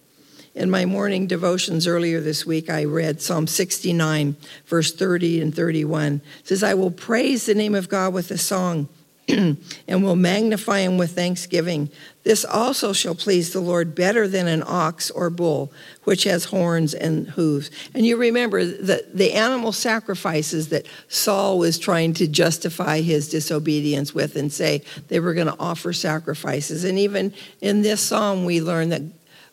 In 0.55 0.69
my 0.69 0.85
morning 0.85 1.25
devotions 1.25 1.87
earlier 1.87 2.21
this 2.21 2.45
week, 2.45 2.69
I 2.69 2.83
read 2.83 3.21
Psalm 3.21 3.47
69, 3.47 4.35
verse 4.67 4.93
30 4.93 5.41
and 5.41 5.55
31. 5.55 6.21
It 6.41 6.47
says, 6.47 6.61
I 6.61 6.75
will 6.75 6.91
praise 6.91 7.47
the 7.47 7.55
name 7.55 7.73
of 7.73 7.89
God 7.89 8.13
with 8.13 8.29
a 8.29 8.37
song 8.37 8.87
and 9.27 10.03
will 10.03 10.15
magnify 10.15 10.79
him 10.79 10.97
with 10.97 11.11
thanksgiving. 11.11 11.89
This 12.23 12.43
also 12.43 12.91
shall 12.91 13.15
please 13.15 13.53
the 13.53 13.61
Lord 13.61 13.95
better 13.95 14.27
than 14.27 14.47
an 14.47 14.63
ox 14.65 15.09
or 15.11 15.29
bull, 15.29 15.71
which 16.03 16.25
has 16.25 16.45
horns 16.45 16.93
and 16.93 17.29
hooves. 17.29 17.71
And 17.93 18.05
you 18.05 18.17
remember 18.17 18.65
that 18.65 19.15
the 19.15 19.33
animal 19.33 19.71
sacrifices 19.71 20.69
that 20.69 20.85
Saul 21.07 21.57
was 21.57 21.79
trying 21.79 22.13
to 22.15 22.27
justify 22.27 23.01
his 23.01 23.29
disobedience 23.29 24.13
with 24.13 24.35
and 24.35 24.51
say 24.51 24.83
they 25.07 25.19
were 25.19 25.33
going 25.33 25.47
to 25.47 25.59
offer 25.59 25.93
sacrifices. 25.93 26.83
And 26.83 26.99
even 26.99 27.33
in 27.61 27.81
this 27.81 28.01
psalm, 28.01 28.43
we 28.43 28.61
learn 28.61 28.89
that 28.89 29.03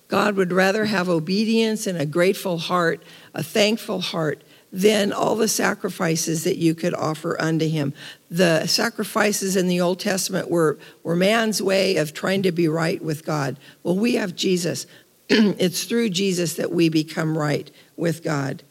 God 0.08 0.34
would 0.34 0.52
rather 0.52 0.86
have 0.86 1.08
obedience 1.08 1.86
and 1.86 1.96
a 1.96 2.06
grateful 2.06 2.58
heart, 2.58 3.02
a 3.34 3.44
thankful 3.44 4.00
heart, 4.00 4.42
than 4.72 5.12
all 5.12 5.36
the 5.36 5.48
sacrifices 5.48 6.44
that 6.44 6.56
you 6.56 6.74
could 6.74 6.94
offer 6.94 7.40
unto 7.40 7.68
him. 7.68 7.92
The 8.30 8.66
sacrifices 8.66 9.56
in 9.56 9.66
the 9.66 9.80
Old 9.80 9.98
Testament 9.98 10.50
were, 10.50 10.78
were 11.02 11.16
man's 11.16 11.60
way 11.60 11.96
of 11.96 12.14
trying 12.14 12.42
to 12.44 12.52
be 12.52 12.68
right 12.68 13.02
with 13.02 13.24
God. 13.24 13.58
Well, 13.82 13.96
we 13.96 14.14
have 14.14 14.36
Jesus. 14.36 14.86
it's 15.28 15.84
through 15.84 16.10
Jesus 16.10 16.54
that 16.54 16.70
we 16.70 16.88
become 16.88 17.36
right 17.36 17.70
with 17.96 18.22
God. 18.22 18.62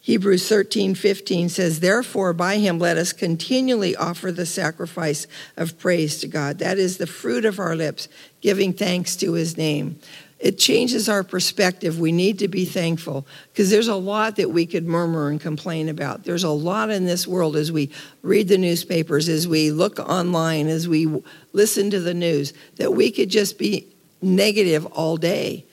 Hebrews 0.00 0.48
13, 0.48 0.94
15 0.94 1.48
says, 1.48 1.80
Therefore, 1.80 2.32
by 2.32 2.58
him 2.58 2.78
let 2.78 2.96
us 2.96 3.12
continually 3.12 3.96
offer 3.96 4.30
the 4.30 4.46
sacrifice 4.46 5.26
of 5.56 5.78
praise 5.78 6.18
to 6.20 6.28
God. 6.28 6.58
That 6.58 6.78
is 6.78 6.98
the 6.98 7.08
fruit 7.08 7.44
of 7.44 7.58
our 7.58 7.74
lips, 7.74 8.08
giving 8.40 8.72
thanks 8.72 9.16
to 9.16 9.32
his 9.32 9.56
name 9.56 9.98
it 10.38 10.58
changes 10.58 11.08
our 11.08 11.24
perspective. 11.24 11.98
We 11.98 12.12
need 12.12 12.40
to 12.40 12.48
be 12.48 12.66
thankful 12.66 13.26
because 13.52 13.70
there's 13.70 13.88
a 13.88 13.94
lot 13.94 14.36
that 14.36 14.50
we 14.50 14.66
could 14.66 14.86
murmur 14.86 15.30
and 15.30 15.40
complain 15.40 15.88
about. 15.88 16.24
There's 16.24 16.44
a 16.44 16.50
lot 16.50 16.90
in 16.90 17.06
this 17.06 17.26
world 17.26 17.56
as 17.56 17.72
we 17.72 17.90
read 18.22 18.48
the 18.48 18.58
newspapers, 18.58 19.28
as 19.28 19.48
we 19.48 19.70
look 19.70 19.98
online, 19.98 20.68
as 20.68 20.86
we 20.86 21.22
listen 21.52 21.90
to 21.90 22.00
the 22.00 22.14
news, 22.14 22.52
that 22.76 22.92
we 22.92 23.10
could 23.10 23.30
just 23.30 23.58
be 23.58 23.86
negative 24.20 24.84
all 24.86 25.16
day. 25.16 25.64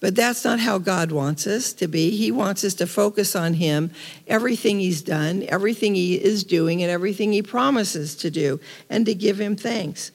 But 0.00 0.14
that's 0.14 0.44
not 0.44 0.60
how 0.60 0.78
God 0.78 1.10
wants 1.10 1.46
us 1.46 1.72
to 1.74 1.88
be. 1.88 2.10
He 2.10 2.30
wants 2.30 2.64
us 2.64 2.74
to 2.74 2.86
focus 2.86 3.34
on 3.34 3.54
Him, 3.54 3.90
everything 4.26 4.78
He's 4.78 5.02
done, 5.02 5.44
everything 5.48 5.94
He 5.94 6.22
is 6.22 6.44
doing, 6.44 6.82
and 6.82 6.90
everything 6.90 7.32
He 7.32 7.42
promises 7.42 8.14
to 8.16 8.30
do, 8.30 8.60
and 8.88 9.04
to 9.06 9.14
give 9.14 9.40
Him 9.40 9.56
thanks. 9.56 10.10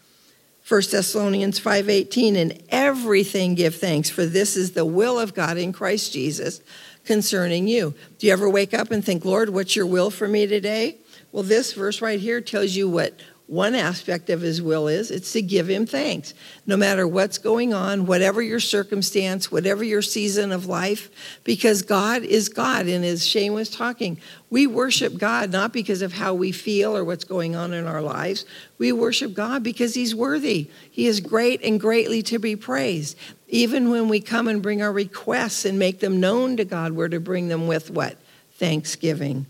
1 0.71 0.81
Thessalonians 0.89 1.59
5:18 1.59 2.37
and 2.37 2.57
everything 2.69 3.55
give 3.55 3.75
thanks 3.75 4.09
for 4.09 4.25
this 4.25 4.55
is 4.55 4.71
the 4.71 4.85
will 4.85 5.19
of 5.19 5.33
God 5.33 5.57
in 5.57 5.73
Christ 5.73 6.13
Jesus 6.13 6.61
concerning 7.03 7.67
you. 7.67 7.93
Do 8.19 8.27
you 8.27 8.31
ever 8.31 8.49
wake 8.49 8.73
up 8.73 8.89
and 8.89 9.03
think, 9.03 9.25
"Lord, 9.25 9.49
what's 9.49 9.75
your 9.75 9.85
will 9.85 10.09
for 10.09 10.29
me 10.29 10.47
today?" 10.47 10.95
Well, 11.33 11.43
this 11.43 11.73
verse 11.73 12.01
right 12.01 12.21
here 12.21 12.39
tells 12.39 12.73
you 12.73 12.87
what 12.87 13.19
one 13.51 13.75
aspect 13.75 14.29
of 14.29 14.39
his 14.39 14.61
will 14.61 14.87
is 14.87 15.11
it's 15.11 15.33
to 15.33 15.41
give 15.41 15.69
him 15.69 15.85
thanks. 15.85 16.33
No 16.65 16.77
matter 16.77 17.05
what's 17.05 17.37
going 17.37 17.73
on, 17.73 18.05
whatever 18.05 18.41
your 18.41 18.61
circumstance, 18.61 19.51
whatever 19.51 19.83
your 19.83 20.01
season 20.01 20.53
of 20.53 20.67
life, 20.67 21.09
because 21.43 21.81
God 21.81 22.23
is 22.23 22.47
God. 22.47 22.87
And 22.87 23.03
as 23.03 23.27
Shane 23.27 23.51
was 23.53 23.69
talking, 23.69 24.21
we 24.49 24.67
worship 24.67 25.17
God 25.17 25.51
not 25.51 25.73
because 25.73 26.01
of 26.01 26.13
how 26.13 26.33
we 26.33 26.53
feel 26.53 26.95
or 26.95 27.03
what's 27.03 27.25
going 27.25 27.57
on 27.57 27.73
in 27.73 27.87
our 27.87 28.01
lives. 28.01 28.45
We 28.77 28.93
worship 28.93 29.33
God 29.33 29.63
because 29.63 29.95
he's 29.95 30.15
worthy. 30.15 30.69
He 30.89 31.07
is 31.07 31.19
great 31.19 31.61
and 31.61 31.77
greatly 31.77 32.23
to 32.23 32.39
be 32.39 32.55
praised. 32.55 33.17
Even 33.49 33.89
when 33.89 34.07
we 34.07 34.21
come 34.21 34.47
and 34.47 34.61
bring 34.61 34.81
our 34.81 34.93
requests 34.93 35.65
and 35.65 35.77
make 35.77 35.99
them 35.99 36.21
known 36.21 36.55
to 36.55 36.63
God, 36.63 36.93
we're 36.93 37.09
to 37.09 37.19
bring 37.19 37.49
them 37.49 37.67
with 37.67 37.91
what? 37.91 38.15
Thanksgiving. 38.53 39.45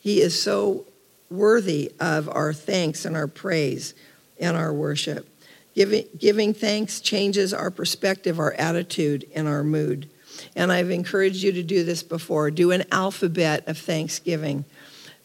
He 0.00 0.20
is 0.20 0.42
so 0.42 0.84
worthy 1.32 1.92
of 1.98 2.28
our 2.28 2.52
thanks 2.52 3.04
and 3.04 3.16
our 3.16 3.26
praise 3.26 3.94
and 4.38 4.56
our 4.56 4.72
worship. 4.72 5.28
Giving, 5.74 6.04
giving 6.18 6.52
thanks 6.52 7.00
changes 7.00 7.54
our 7.54 7.70
perspective, 7.70 8.38
our 8.38 8.52
attitude, 8.54 9.26
and 9.34 9.48
our 9.48 9.64
mood. 9.64 10.10
And 10.54 10.70
I've 10.70 10.90
encouraged 10.90 11.42
you 11.42 11.52
to 11.52 11.62
do 11.62 11.84
this 11.84 12.02
before. 12.02 12.50
Do 12.50 12.70
an 12.70 12.84
alphabet 12.92 13.66
of 13.68 13.78
thanksgiving. 13.78 14.64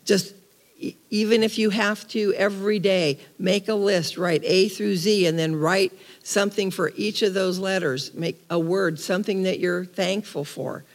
Just 0.05 0.33
even 1.09 1.43
if 1.43 1.57
you 1.57 1.71
have 1.71 2.07
to 2.09 2.33
every 2.35 2.79
day, 2.79 3.19
make 3.39 3.67
a 3.67 3.73
list, 3.73 4.17
write 4.17 4.41
A 4.43 4.69
through 4.69 4.95
Z, 4.95 5.25
and 5.25 5.37
then 5.37 5.55
write 5.55 5.91
something 6.23 6.69
for 6.69 6.91
each 6.95 7.23
of 7.23 7.33
those 7.33 7.57
letters. 7.57 8.13
Make 8.13 8.39
a 8.49 8.59
word, 8.59 8.99
something 8.99 9.43
that 9.43 9.59
you're 9.59 9.85
thankful 9.85 10.45
for 10.45 10.85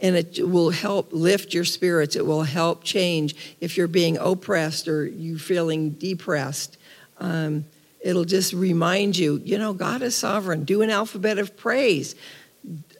and 0.00 0.16
it 0.16 0.48
will 0.48 0.70
help 0.70 1.12
lift 1.12 1.52
your 1.52 1.64
spirits. 1.64 2.16
It 2.16 2.24
will 2.24 2.44
help 2.44 2.84
change 2.84 3.56
if 3.60 3.76
you're 3.76 3.88
being 3.88 4.16
oppressed 4.16 4.86
or 4.88 5.06
you 5.06 5.38
feeling 5.38 5.90
depressed. 5.90 6.76
Um, 7.18 7.64
it'll 8.00 8.24
just 8.24 8.52
remind 8.52 9.16
you, 9.16 9.40
you 9.44 9.58
know, 9.58 9.72
God 9.72 10.02
is 10.02 10.16
sovereign. 10.16 10.64
Do 10.64 10.82
an 10.82 10.90
alphabet 10.90 11.38
of 11.38 11.56
praise, 11.56 12.14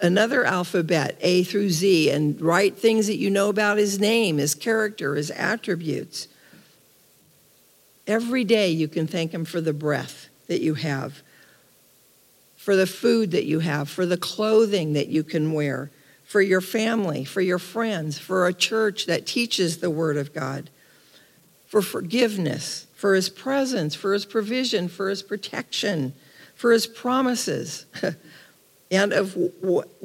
another 0.02 0.44
alphabet, 0.44 1.16
A 1.20 1.44
through 1.44 1.70
Z, 1.70 2.10
and 2.10 2.40
write 2.40 2.76
things 2.76 3.06
that 3.06 3.16
you 3.16 3.30
know 3.30 3.48
about 3.48 3.78
His 3.78 4.00
name, 4.00 4.38
His 4.38 4.54
character, 4.56 5.14
His 5.14 5.30
attributes. 5.30 6.26
Every 8.08 8.42
day 8.42 8.70
you 8.70 8.88
can 8.88 9.06
thank 9.06 9.32
Him 9.32 9.44
for 9.44 9.60
the 9.60 9.72
breath 9.72 10.28
that 10.48 10.62
you 10.62 10.74
have, 10.74 11.22
for 12.56 12.74
the 12.74 12.86
food 12.86 13.30
that 13.30 13.44
you 13.44 13.60
have, 13.60 13.88
for 13.88 14.04
the 14.04 14.16
clothing 14.16 14.94
that 14.94 15.08
you 15.08 15.22
can 15.22 15.52
wear 15.52 15.90
for 16.28 16.42
your 16.42 16.60
family, 16.60 17.24
for 17.24 17.40
your 17.40 17.58
friends, 17.58 18.18
for 18.18 18.46
a 18.46 18.52
church 18.52 19.06
that 19.06 19.26
teaches 19.26 19.78
the 19.78 19.88
Word 19.88 20.18
of 20.18 20.34
God, 20.34 20.68
for 21.66 21.80
forgiveness, 21.80 22.86
for 22.94 23.14
His 23.14 23.30
presence, 23.30 23.94
for 23.94 24.12
His 24.12 24.26
provision, 24.26 24.88
for 24.88 25.08
His 25.08 25.22
protection, 25.22 26.12
for 26.54 26.70
His 26.70 26.86
promises. 26.86 27.86
and 28.90 29.14
of 29.14 29.34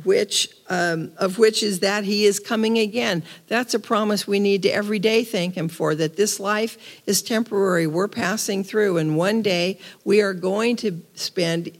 which 0.05 0.49
um, 0.69 1.11
of 1.17 1.37
which 1.37 1.61
is 1.63 1.79
that 1.79 2.03
he 2.03 2.25
is 2.25 2.37
coming 2.37 2.77
again 2.77 3.23
that's 3.47 3.73
a 3.73 3.79
promise 3.79 4.27
we 4.27 4.41
need 4.41 4.61
to 4.61 4.67
every 4.67 4.99
day 4.99 5.23
thank 5.23 5.55
him 5.55 5.69
for 5.69 5.95
that 5.95 6.17
this 6.17 6.37
life 6.37 6.77
is 7.05 7.21
temporary 7.21 7.87
we're 7.87 8.09
passing 8.09 8.61
through 8.61 8.97
and 8.97 9.15
one 9.15 9.41
day 9.41 9.79
we 10.03 10.19
are 10.19 10.33
going 10.33 10.75
to 10.75 11.01
spend 11.15 11.71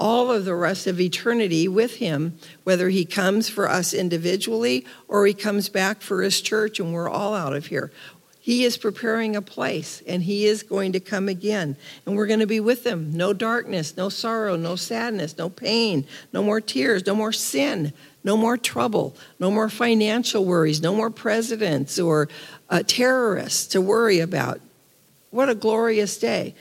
all 0.00 0.32
of 0.32 0.46
the 0.46 0.54
rest 0.54 0.86
of 0.86 0.98
eternity 0.98 1.68
with 1.68 1.96
him, 1.96 2.38
whether 2.64 2.88
he 2.88 3.04
comes 3.04 3.48
for 3.48 3.68
us 3.68 3.92
individually 3.92 4.86
or 5.06 5.26
he 5.26 5.34
comes 5.34 5.68
back 5.68 6.00
for 6.00 6.22
his 6.22 6.40
church 6.40 6.80
and 6.80 6.92
we're 6.92 7.10
all 7.10 7.34
out 7.34 7.54
of 7.54 7.66
here. 7.66 7.92
He 8.40 8.64
is 8.64 8.78
preparing 8.78 9.36
a 9.36 9.42
place 9.42 10.02
and 10.06 10.22
he 10.22 10.46
is 10.46 10.62
going 10.62 10.92
to 10.92 11.00
come 11.00 11.28
again. 11.28 11.76
And 12.06 12.16
we're 12.16 12.26
going 12.26 12.40
to 12.40 12.46
be 12.46 12.58
with 12.58 12.86
him. 12.86 13.12
No 13.12 13.34
darkness, 13.34 13.96
no 13.98 14.08
sorrow, 14.08 14.56
no 14.56 14.76
sadness, 14.76 15.36
no 15.36 15.50
pain, 15.50 16.06
no 16.32 16.42
more 16.42 16.62
tears, 16.62 17.06
no 17.06 17.14
more 17.14 17.32
sin, 17.32 17.92
no 18.24 18.38
more 18.38 18.56
trouble, 18.56 19.14
no 19.38 19.50
more 19.50 19.68
financial 19.68 20.46
worries, 20.46 20.80
no 20.80 20.94
more 20.94 21.10
presidents 21.10 21.98
or 21.98 22.28
uh, 22.70 22.82
terrorists 22.86 23.66
to 23.68 23.80
worry 23.80 24.20
about. 24.20 24.60
What 25.30 25.50
a 25.50 25.54
glorious 25.54 26.18
day. 26.18 26.54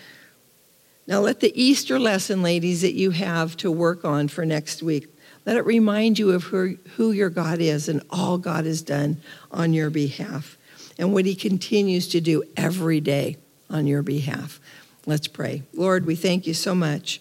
Now, 1.09 1.21
let 1.21 1.39
the 1.39 1.59
Easter 1.59 1.97
lesson, 1.97 2.43
ladies, 2.43 2.83
that 2.83 2.93
you 2.93 3.09
have 3.09 3.57
to 3.57 3.71
work 3.71 4.05
on 4.05 4.27
for 4.27 4.45
next 4.45 4.83
week, 4.83 5.07
let 5.43 5.57
it 5.57 5.65
remind 5.65 6.19
you 6.19 6.29
of 6.29 6.43
who, 6.43 6.77
who 6.97 7.11
your 7.11 7.31
God 7.31 7.59
is 7.59 7.89
and 7.89 8.03
all 8.11 8.37
God 8.37 8.65
has 8.65 8.83
done 8.83 9.17
on 9.49 9.73
your 9.73 9.89
behalf 9.89 10.55
and 10.99 11.11
what 11.11 11.25
he 11.25 11.33
continues 11.33 12.07
to 12.09 12.21
do 12.21 12.43
every 12.55 13.01
day 13.01 13.37
on 13.71 13.87
your 13.87 14.03
behalf. 14.03 14.59
Let's 15.07 15.27
pray. 15.27 15.63
Lord, 15.73 16.05
we 16.05 16.15
thank 16.15 16.45
you 16.45 16.53
so 16.53 16.75
much 16.75 17.19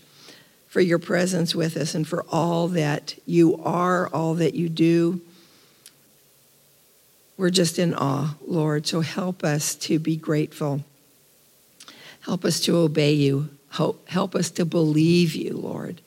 for 0.67 0.83
your 0.83 0.99
presence 0.99 1.55
with 1.55 1.75
us 1.75 1.95
and 1.95 2.07
for 2.07 2.27
all 2.31 2.69
that 2.69 3.15
you 3.25 3.57
are, 3.65 4.09
all 4.09 4.35
that 4.35 4.53
you 4.53 4.69
do. 4.69 5.23
We're 7.39 7.49
just 7.49 7.79
in 7.79 7.95
awe, 7.95 8.37
Lord. 8.47 8.87
So 8.87 9.01
help 9.01 9.43
us 9.43 9.75
to 9.77 9.99
be 9.99 10.17
grateful. 10.17 10.85
Help 12.21 12.45
us 12.45 12.61
to 12.61 12.77
obey 12.77 13.15
you. 13.15 13.49
Help, 13.71 14.35
us 14.35 14.51
to 14.53 14.65
believe 14.65 15.35
you, 15.35 15.53
Lord. 15.53 16.01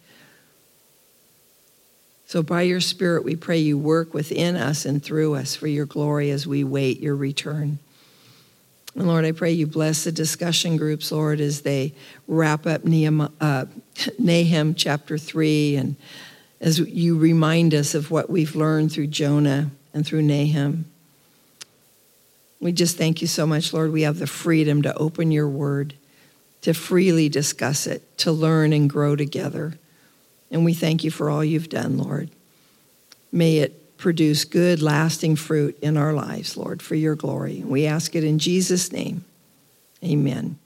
So, 2.25 2.41
by 2.41 2.63
your 2.63 2.81
Spirit, 2.81 3.23
we 3.23 3.35
pray 3.35 3.57
you 3.57 3.77
work 3.77 4.13
within 4.13 4.55
us 4.55 4.85
and 4.85 5.03
through 5.03 5.35
us 5.35 5.55
for 5.55 5.67
your 5.67 5.85
glory 5.85 6.31
as 6.31 6.47
we 6.47 6.63
wait 6.63 6.99
your 6.99 7.15
return. 7.15 7.79
And 8.95 9.07
Lord, 9.07 9.25
I 9.25 9.31
pray 9.31 9.51
you 9.51 9.67
bless 9.67 10.03
the 10.03 10.11
discussion 10.11 10.75
groups, 10.75 11.11
Lord, 11.11 11.39
as 11.39 11.61
they 11.61 11.93
wrap 12.27 12.65
up 12.65 12.83
Nehemiah, 12.83 13.29
uh, 13.39 13.65
Nahum 14.19 14.75
chapter 14.75 15.17
3, 15.17 15.75
and 15.75 15.95
as 16.59 16.79
you 16.79 17.17
remind 17.17 17.73
us 17.73 17.95
of 17.95 18.11
what 18.11 18.29
we've 18.29 18.55
learned 18.55 18.91
through 18.91 19.07
Jonah 19.07 19.71
and 19.93 20.05
through 20.05 20.23
Nahum. 20.23 20.85
We 22.59 22.71
just 22.71 22.97
thank 22.97 23.21
you 23.21 23.27
so 23.27 23.47
much, 23.47 23.73
Lord. 23.73 23.91
We 23.91 24.03
have 24.03 24.19
the 24.19 24.27
freedom 24.27 24.81
to 24.83 24.95
open 24.95 25.31
your 25.31 25.47
word 25.47 25.95
to 26.61 26.73
freely 26.73 27.27
discuss 27.29 27.87
it, 27.87 28.17
to 28.19 28.31
learn 28.31 28.73
and 28.73 28.89
grow 28.89 29.15
together. 29.15 29.77
And 30.51 30.63
we 30.63 30.73
thank 30.73 31.03
you 31.03 31.11
for 31.11 31.29
all 31.29 31.43
you've 31.43 31.69
done, 31.69 31.97
Lord. 31.97 32.29
May 33.31 33.57
it 33.57 33.97
produce 33.97 34.45
good, 34.45 34.81
lasting 34.81 35.35
fruit 35.35 35.77
in 35.81 35.95
our 35.95 36.13
lives, 36.13 36.57
Lord, 36.57 36.81
for 36.81 36.95
your 36.95 37.15
glory. 37.15 37.63
We 37.65 37.85
ask 37.85 38.15
it 38.15 38.23
in 38.23 38.39
Jesus' 38.39 38.91
name. 38.91 39.23
Amen. 40.03 40.57